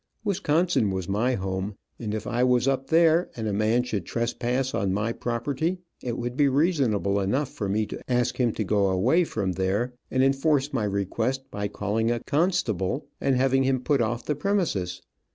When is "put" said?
13.83-14.01